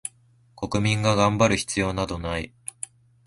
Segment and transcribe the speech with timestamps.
[0.55, 2.51] 国民が頑張る必要などない